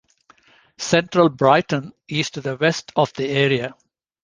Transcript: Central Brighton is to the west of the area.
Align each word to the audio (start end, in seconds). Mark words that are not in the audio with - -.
Central 0.79 1.29
Brighton 1.29 1.93
is 2.07 2.31
to 2.31 2.41
the 2.41 2.55
west 2.57 2.91
of 2.95 3.13
the 3.13 3.29
area. 3.29 3.75